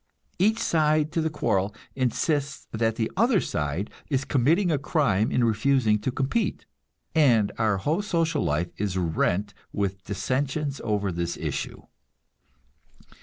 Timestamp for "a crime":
4.71-5.31